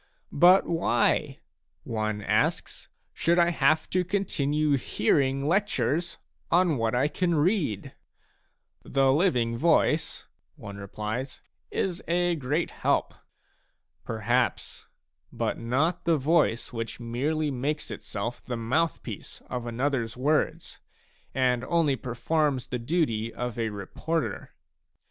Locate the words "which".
16.73-16.99